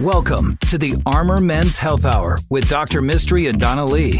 [0.00, 3.02] Welcome to the Armor Men's Health Hour with Dr.
[3.02, 4.18] Mistry and Donna Lee.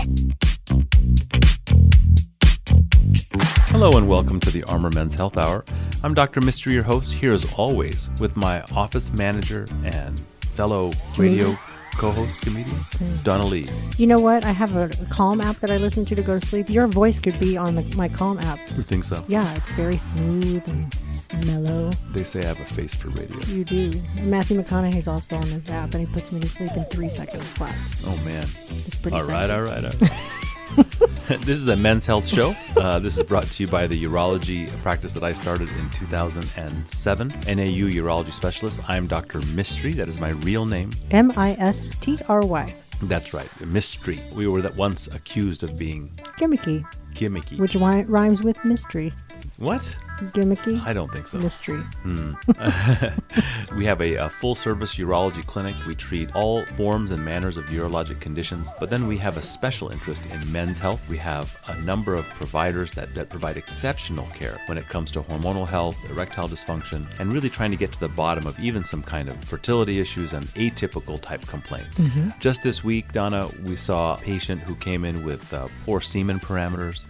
[3.69, 5.65] Hello and welcome to the Armor Men's Health Hour.
[6.05, 6.43] I'm Dr.
[6.43, 11.57] Mistry, your host, here as always with my office manager and fellow radio
[11.93, 12.77] co-host comedian,
[13.25, 13.67] Donna Lee.
[13.97, 14.45] You know what?
[14.45, 16.69] I have a Calm app that I listen to to go to sleep.
[16.69, 18.59] Your voice could be on the, my Calm app.
[18.77, 19.25] You think so?
[19.29, 20.95] Yeah, it's very smooth and
[21.39, 21.91] mellow.
[22.13, 23.39] They say I have a face for radio.
[23.47, 23.91] You do.
[24.23, 27.45] Matthew McConaughey's also on this app, and he puts me to sleep in three seconds
[27.53, 27.75] flat.
[28.07, 28.45] Oh man!
[28.87, 29.17] It's pretty.
[29.17, 30.13] All right, all right, all right.
[31.41, 32.55] this is a men's health show.
[32.77, 37.29] Uh, this is brought to you by the urology practice that I started in 2007.
[37.29, 38.81] NAU urology specialist.
[38.89, 39.41] I'm Dr.
[39.41, 39.95] Mistry.
[39.95, 40.91] That is my real name.
[41.11, 42.73] M I S T R Y.
[43.05, 44.21] That's right, Mistry.
[44.35, 46.85] We were that once accused of being Gimmicky,
[47.15, 47.59] gimmicky.
[47.59, 49.13] which rhymes with mystery.
[49.59, 49.97] what?
[50.33, 50.85] Gimmicky.
[50.85, 51.39] I don't think so.
[51.39, 51.83] Mystery.
[53.77, 55.75] We have a, a full service urology clinic.
[55.87, 59.91] We treat all forms and manners of urologic conditions, but then we have a special
[59.91, 61.09] interest in men's health.
[61.09, 65.21] We have a number of providers that, that provide exceptional care when it comes to
[65.23, 69.03] hormonal health, erectile dysfunction, and really trying to get to the bottom of even some
[69.03, 71.97] kind of fertility issues and atypical type complaints.
[72.41, 76.41] Just this week, Donna, we saw a patient who came in with uh, poor semen
[76.41, 77.03] parameters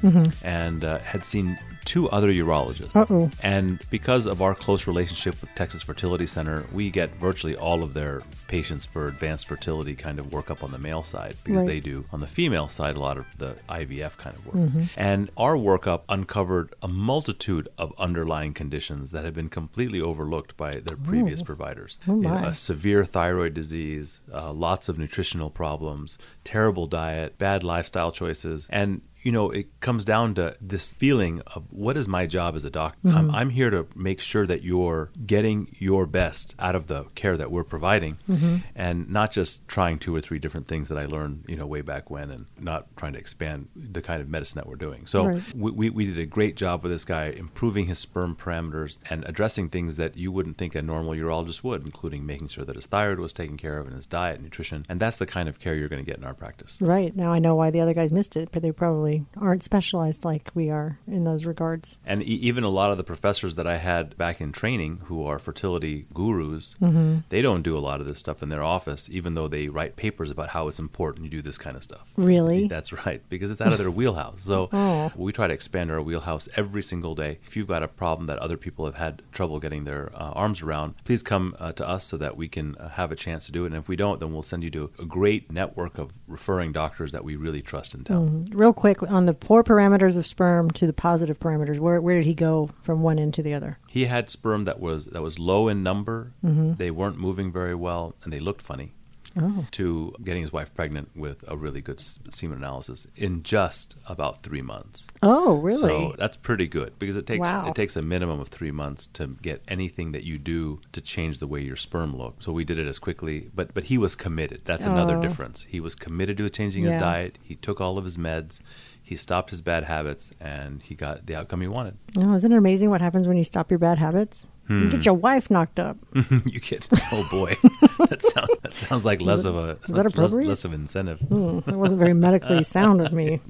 [0.44, 2.94] and uh, had seen two other urologists.
[2.94, 3.30] Uh-oh.
[3.42, 7.94] And because of our close relationship with Texas Fertility Center, we get virtually all of
[7.94, 11.66] their patients for advanced fertility kind of workup on the male side because Right.
[11.66, 14.88] they do on the female side a lot of the IVF kind of work.
[14.96, 20.72] And our workup uncovered a multitude of underlying conditions that had been completely overlooked by
[20.72, 21.98] their previous providers.
[22.06, 27.62] Oh, You know, a severe thyroid disease, uh, lots of nutritional problems, terrible diet, bad
[27.64, 32.26] lifestyle choices, and you know it comes down to this feeling of what is my
[32.26, 33.34] job as a doctor I'm, mm-hmm.
[33.34, 37.50] I'm here to make sure that you're getting your best out of the care that
[37.50, 38.58] we're providing mm-hmm.
[38.74, 41.80] and not just trying two or three different things that i learned you know way
[41.80, 45.30] back when and not trying to expand the kind of medicine that we're doing so
[45.30, 45.42] Right.
[45.54, 49.24] we, we, we did a great job with this guy improving his sperm parameters and
[49.26, 52.86] addressing things that you wouldn't think a normal urologist would, including making sure that his
[52.86, 54.86] thyroid was taken care of and his diet, and nutrition.
[54.88, 56.76] And that's the kind of care you're going to get in our practice.
[56.80, 57.14] Right.
[57.14, 60.50] Now I know why the other guys missed it, but they probably aren't specialized like
[60.54, 61.98] we are in those regards.
[62.04, 65.24] And e- even a lot of the professors that I had back in training who
[65.24, 67.18] are fertility gurus, Mm-hmm.
[67.28, 69.96] they don't do a lot of this stuff in their office, even though they write
[69.96, 72.06] papers about how it's important you do this kind of stuff.
[72.16, 72.66] Really?
[72.68, 74.40] That's right, because it's out of their wheelhouse.
[74.42, 75.12] So Oh.
[75.16, 77.38] we try to expand our wheelhouse every single day.
[77.46, 80.62] If you've got a problem that other people have had trouble getting their uh, arms
[80.62, 83.52] around, please come uh, to us so that we can uh, have a chance to
[83.52, 83.68] do it.
[83.72, 87.12] And if we don't, then we'll send you to a great network of referring doctors
[87.12, 88.46] that we really trust in town.
[88.52, 91.78] Real quick on the poor parameters of sperm to the positive parameters.
[91.78, 93.78] Where where did he go from one end to the other?
[93.88, 96.32] He had sperm that was that was low in number.
[96.44, 96.74] Mm-hmm.
[96.74, 98.92] They weren't moving very well, and they looked funny.
[99.38, 99.64] Oh.
[99.72, 104.62] To getting his wife pregnant with a really good semen analysis in just about three
[104.62, 105.06] months.
[105.22, 105.80] Oh, really?
[105.80, 107.68] So that's pretty good because it takes Wow.
[107.68, 111.38] it takes a minimum of three months to get anything that you do to change
[111.38, 112.42] the way your sperm look.
[112.42, 114.62] So we did it as quickly, but but he was committed.
[114.64, 115.22] That's another Oh.
[115.22, 115.62] difference.
[115.68, 116.92] He was committed to changing Yeah.
[116.92, 117.38] his diet.
[117.42, 118.60] He took all of his meds.
[119.02, 121.96] He stopped his bad habits, and he got the outcome he wanted.
[122.18, 124.46] Oh, isn't it amazing what happens when you stop your bad habits?
[124.70, 124.88] You Hmm.
[124.88, 125.96] get your wife knocked up.
[126.46, 127.56] you get oh boy,
[128.08, 130.46] that sounds that sounds like less of a is that less, appropriate?
[130.48, 131.18] less of incentive.
[131.20, 133.40] Hmm, that wasn't very medically sound of me.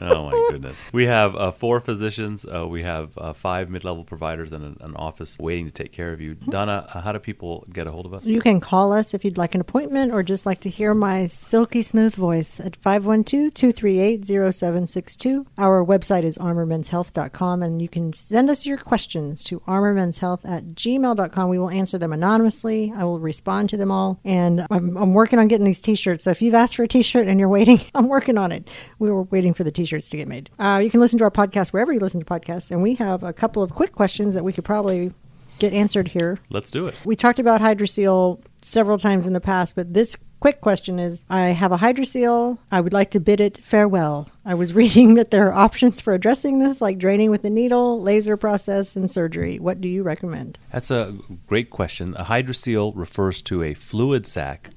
[0.00, 0.76] Oh my goodness.
[0.92, 2.44] We have uh, four physicians.
[2.44, 6.12] Uh, we have uh, five mid-level providers and an, an office waiting to take care
[6.12, 6.34] of you.
[6.34, 8.24] Donna, uh, how do people get a hold of us?
[8.24, 11.26] You can call us if you'd like an appointment or just like to hear my
[11.26, 15.46] silky smooth voice at 512-238-0762.
[15.58, 21.48] Our website is armormenshealth.com and you can send us your questions to armormenshealth at gmail.com.
[21.48, 22.92] We will answer them anonymously.
[22.96, 24.20] I will respond to them all.
[24.24, 26.24] And I'm, I'm working on getting these t-shirts.
[26.24, 28.68] So if you've asked for a t-shirt and you're waiting, I'm working on it.
[28.98, 30.50] We were waiting for the t-shirts to get made.
[30.58, 32.70] Uh, you can listen to our podcast wherever you listen to podcasts.
[32.70, 35.12] And we have a couple of quick questions that we could probably
[35.58, 36.38] get answered here.
[36.50, 36.94] Let's do it.
[37.04, 41.46] We talked about Hydrocele several times in the past, but this quick question is I
[41.46, 42.58] have a Hydrocele.
[42.70, 44.28] I would like to bid it farewell.
[44.44, 48.02] I was reading that there are options for addressing this, like draining with a needle,
[48.02, 49.58] laser process, and surgery.
[49.58, 50.58] What do you recommend?
[50.72, 51.14] That's a
[51.46, 52.14] great question.
[52.16, 54.70] A hydrocele refers to a fluid sac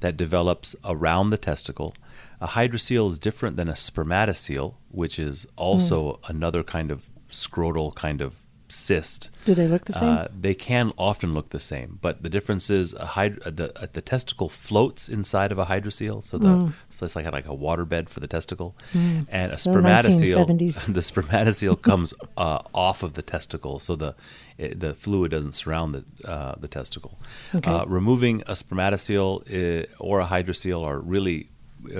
[0.00, 1.94] that develops around the testicle.
[2.42, 8.20] A hydrocele is different than a spermatocele, which is also another kind of scrotal kind
[8.20, 8.34] of
[8.72, 9.30] cyst.
[9.44, 10.08] Do they look the same?
[10.08, 13.82] Uh, they can often look the same, but the difference is a hyd- uh, the
[13.82, 16.72] uh, the testicle floats inside of a hydrocele, so the mm.
[16.90, 19.26] so it's like like a waterbed for the testicle, mm.
[19.28, 20.46] and a so spermatocele.
[20.92, 24.14] the spermatocele comes uh, off of the testicle, so the
[24.58, 27.18] it, the fluid doesn't surround the uh, the testicle.
[27.54, 27.70] Okay.
[27.70, 31.48] Uh, removing a spermatocele or a hydrocele are really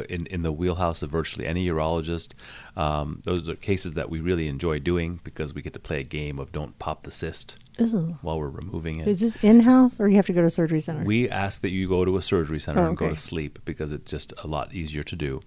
[0.09, 2.33] in, in the wheelhouse of virtually any urologist.
[2.77, 6.05] Um, those are cases that we really enjoy doing because we get to play a
[6.05, 7.57] game of don't pop the cyst
[8.21, 9.09] while we're removing it.
[9.09, 11.05] Is this in house or you have to go to a surgery center?
[11.05, 12.89] We ask that you go to a surgery center oh, okay.
[12.89, 15.41] and go to sleep because it's just a lot easier to do.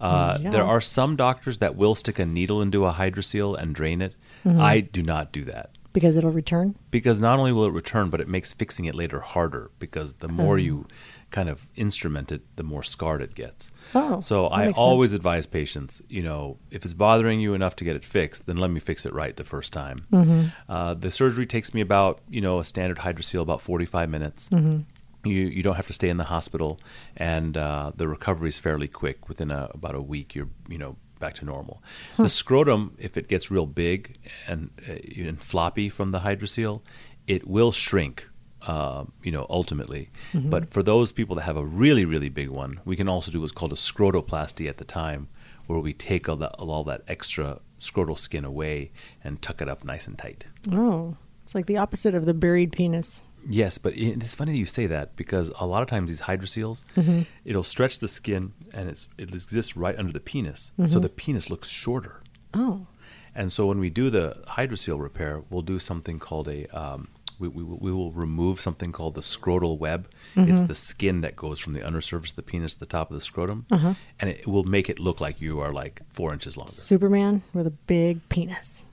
[0.00, 0.50] Uh, yeah.
[0.50, 4.14] There are some doctors that will stick a needle into a hydrocele and drain it.
[4.44, 4.60] Mm-hmm.
[4.60, 5.70] I do not do that.
[5.92, 6.76] Because it'll return?
[6.90, 10.28] Because not only will it return, but it makes fixing it later harder because the
[10.28, 10.86] more you
[11.30, 13.70] kind of instrument it, the more scarred it gets.
[13.94, 15.18] Oh, so I always sense.
[15.18, 18.70] advise patients, you know, if it's bothering you enough to get it fixed, then let
[18.70, 20.06] me fix it right the first time.
[20.12, 20.46] Mm-hmm.
[20.68, 24.48] Uh, the surgery takes me about, you know, a standard hydrocele about 45 minutes.
[24.50, 24.80] Mm-hmm.
[25.28, 26.78] You, you don't have to stay in the hospital,
[27.16, 29.28] and uh, the recovery is fairly quick.
[29.28, 31.82] Within a, about a week, you're you know back to normal.
[32.16, 32.24] Huh.
[32.24, 36.82] The scrotum, if it gets real big and, uh, and floppy from the hydrocele,
[37.26, 38.28] it will shrink
[38.66, 40.10] uh, you know, ultimately.
[40.32, 40.50] Mm-hmm.
[40.50, 43.40] But for those people that have a really, really big one, we can also do
[43.40, 45.28] what's called a scrotoplasty at the time,
[45.66, 48.90] where we take all that, all that extra scrotal skin away
[49.22, 50.46] and tuck it up nice and tight.
[50.72, 53.22] Oh, it's like the opposite of the buried penis.
[53.48, 56.82] Yes, but it's funny that you say that because a lot of times these hydroceles,
[56.96, 57.22] mm-hmm.
[57.44, 60.90] it'll stretch the skin and it's, it exists right under the penis, mm-hmm.
[60.90, 62.22] so the penis looks shorter.
[62.52, 62.88] Oh.
[63.36, 67.48] And so when we do the hydrocele repair, we'll do something called a um, we,
[67.48, 70.08] we, we will remove something called the scrotal web.
[70.34, 70.52] Mm-hmm.
[70.52, 73.14] It's the skin that goes from the undersurface of the penis to the top of
[73.14, 73.94] the scrotum, uh-huh.
[74.20, 76.72] and it will make it look like you are like four inches longer.
[76.72, 78.84] Superman with a big penis.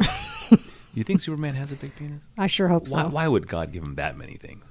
[0.94, 2.22] you think Superman has a big penis?
[2.36, 2.96] I sure hope so.
[2.96, 4.64] Why, why would God give him that many things?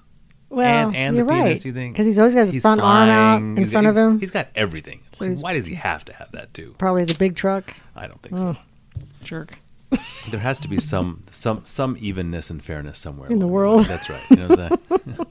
[0.49, 1.65] Well, and, and you're the penis, right.
[1.65, 1.93] you think?
[1.93, 4.19] Because he's always got his front flying, arm out in front of him.
[4.19, 4.99] He's got everything.
[5.13, 6.75] So like, why does he have to have that too?
[6.77, 7.73] Probably has a big truck.
[7.95, 8.59] I don't think oh, so.
[9.23, 9.57] Jerk
[10.29, 13.85] there has to be some some some evenness and fairness somewhere in the world.
[13.85, 14.23] That's right.
[14.29, 14.69] You know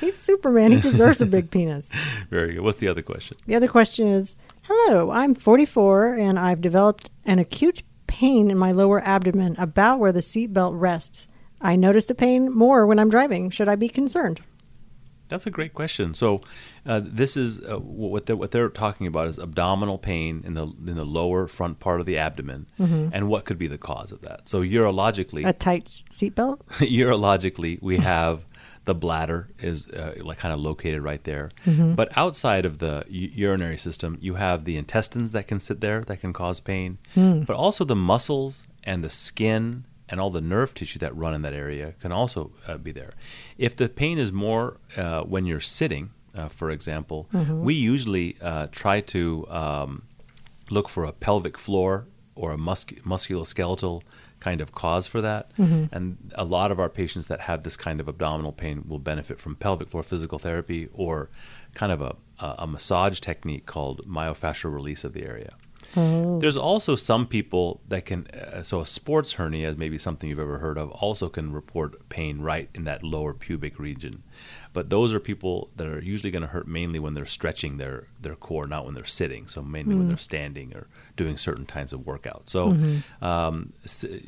[0.00, 0.72] He's Superman.
[0.72, 1.88] He deserves a big penis.
[2.30, 2.62] Very good.
[2.62, 3.36] What's the other question?
[3.46, 8.72] The other question is Hello, I'm 44 and I've developed an acute pain in my
[8.72, 11.28] lower abdomen about where the seatbelt rests.
[11.60, 13.50] I notice the pain more when I'm driving.
[13.50, 14.40] Should I be concerned?
[15.28, 16.14] That's a great question.
[16.14, 16.40] So,
[16.86, 20.64] uh, this is uh, what they're what they're talking about is abdominal pain in the
[20.86, 23.08] in the lower front part of the abdomen, mm-hmm.
[23.12, 24.48] and what could be the cause of that.
[24.48, 26.60] So, urologically, a tight seatbelt.
[26.78, 28.44] urologically, we have
[28.84, 31.94] the bladder is uh, like kind of located right there, mm-hmm.
[31.94, 36.00] but outside of the u- urinary system, you have the intestines that can sit there
[36.04, 37.44] that can cause pain, mm.
[37.44, 41.42] but also the muscles and the skin and all the nerve tissue that run in
[41.42, 43.12] that area can also uh, be there.
[43.56, 47.62] If the pain is more uh, when you're sitting, uh, for example, mm-hmm.
[47.62, 50.02] we usually uh, try to um,
[50.70, 54.02] look for a pelvic floor or a musculoskeletal
[54.40, 55.50] kind of cause for that.
[55.56, 55.86] Mm-hmm.
[55.92, 59.40] And a lot of our patients that have this kind of abdominal pain will benefit
[59.40, 61.28] from pelvic floor physical therapy or
[61.74, 65.54] kind of a, a massage technique called myofascial release of the area.
[65.96, 66.38] Oh.
[66.38, 70.38] There's also some people that can, uh, so a sports hernia is maybe something you've
[70.38, 74.22] ever heard of, also can report pain right in that lower pubic region.
[74.74, 78.06] But those are people that are usually going to hurt mainly when they're stretching their,
[78.20, 79.48] their core, not when they're sitting.
[79.48, 79.98] So mainly mm.
[79.98, 82.50] when they're standing or doing certain kinds of workouts.
[82.50, 83.24] So mm-hmm.
[83.24, 83.72] um,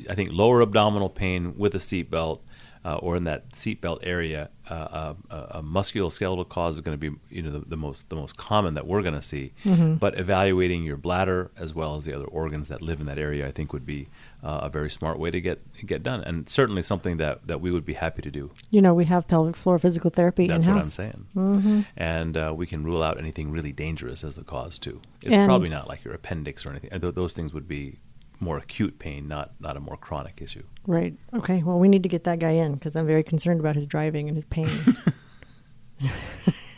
[0.09, 2.39] I think lower abdominal pain with a seatbelt
[2.83, 7.15] uh, or in that seatbelt area, uh, uh, a musculoskeletal cause is going to be
[7.29, 9.53] you know the, the, most the most common that we're going to see.
[9.63, 9.95] Mm-hmm.
[9.95, 13.47] But evaluating your bladder as well as the other organs that live in that area,
[13.47, 14.07] I think, would be
[14.43, 17.69] uh, a very smart way to get get done, and certainly something that, that we
[17.69, 18.51] would be happy to do.
[18.71, 20.47] You know, we have pelvic floor physical therapy.
[20.47, 20.75] That's in-house.
[20.75, 21.81] what I'm saying, mm-hmm.
[21.97, 25.01] and uh, we can rule out anything really dangerous as the cause too.
[25.21, 26.89] It's and probably not like your appendix or anything.
[26.99, 27.99] Those things would be
[28.41, 30.63] more acute pain, not not a more chronic issue.
[30.87, 31.13] Right.
[31.33, 31.61] Okay.
[31.63, 34.27] Well, we need to get that guy in because I'm very concerned about his driving
[34.27, 34.69] and his pain.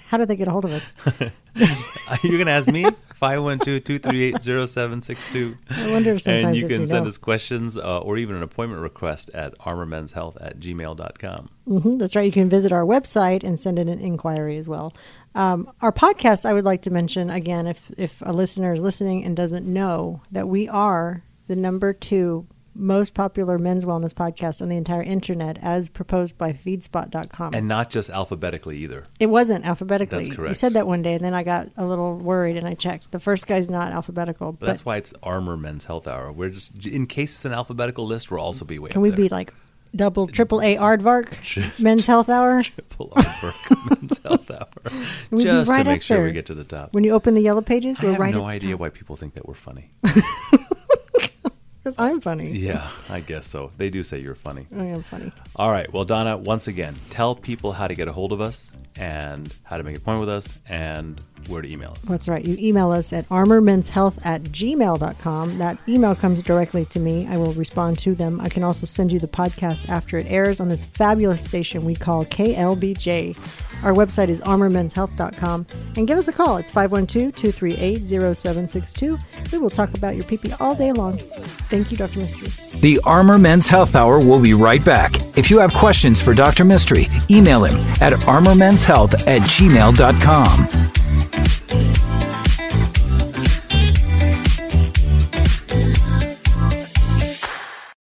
[0.07, 0.93] How do they get a hold of us?
[2.23, 2.83] You're going to ask me?
[3.19, 5.57] 512-238-0762.
[5.71, 7.09] I wonder if sometimes And you can you send know.
[7.09, 11.49] us questions uh, or even an appointment request at armormenshealth at gmail.com.
[11.67, 12.25] Mm-hmm, that's right.
[12.25, 14.93] You can visit our website and send in an inquiry as well.
[15.33, 19.25] Um, our podcast, I would like to mention again, if, if a listener is listening
[19.25, 24.67] and doesn't know that we are the number two most popular men's wellness podcast on
[24.69, 27.53] the entire internet, as proposed by Feedspot.com.
[27.53, 29.03] And not just alphabetically either.
[29.19, 30.23] it wasn't alphabetically.
[30.23, 30.49] That's correct.
[30.49, 33.11] You said that one day, and then I got a little worried, and I checked.
[33.11, 36.31] The first guy's not alphabetical, But but, that's why it's Armor Men's Health Hour.
[36.31, 39.17] We're just, in case it's an alphabetical list, we'll also be way can we there.
[39.17, 39.53] be like
[39.95, 42.63] double, triple A Aardvark Men's Health Hour?
[42.63, 44.67] Triple Aardvark Men's Health Hour.
[45.29, 46.93] We'd just right to make sure we get to the top.
[46.93, 48.79] When you open the yellow pages, we're have right no idea top.
[48.79, 49.91] why people think that we're funny.
[51.83, 52.49] Because I'm funny.
[52.51, 53.69] yeah, I guess so.
[53.77, 54.67] They do say you're funny.
[54.73, 55.31] I am funny.
[55.57, 55.91] All right.
[55.91, 59.77] Well, Donna, once again, tell people how to get a hold of us and how
[59.77, 61.99] to make an appointment with us and where to email us.
[61.99, 62.45] That's right.
[62.45, 65.57] You email us at armormenshealth at gmail.com.
[65.57, 67.27] That email comes directly to me.
[67.27, 68.39] I will respond to them.
[68.41, 71.95] I can also send you the podcast after it airs on this fabulous station we
[71.95, 73.35] call KLBJ.
[73.83, 75.67] Our website is armormenshealth.com.
[75.97, 76.57] And give us a call.
[76.57, 79.17] It's 512 238 0762.
[79.51, 81.17] We will talk about your PP all day long.
[81.17, 82.19] Thank you, Dr.
[82.19, 82.62] Mistry.
[82.81, 85.15] The Armor Men's Health Hour will be right back.
[85.37, 86.65] If you have questions for Dr.
[86.65, 91.02] Mistry, email him at armormenshealth at gmail.com.